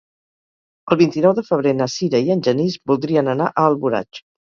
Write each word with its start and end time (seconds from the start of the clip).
El 0.95 0.99
vint-i-nou 1.01 1.35
de 1.41 1.45
febrer 1.51 1.75
na 1.83 1.89
Sira 1.99 2.25
i 2.27 2.35
en 2.39 2.43
Genís 2.51 2.81
voldrien 2.93 3.35
anar 3.39 3.55
a 3.55 3.71
Alboraig. 3.73 4.27